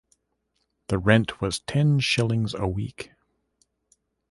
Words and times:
The 0.87 0.97
rent 0.97 1.41
was 1.41 1.59
ten 1.59 1.99
shillings 1.99 2.55
a 2.55 2.65
week. 2.65 3.11